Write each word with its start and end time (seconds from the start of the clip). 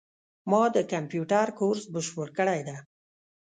ما 0.49 0.63
د 0.75 0.77
کامپیوټر 0.91 1.47
کورس 1.59 1.83
بشپړ 1.93 2.27
کړی 2.37 2.61
ده 2.67 2.75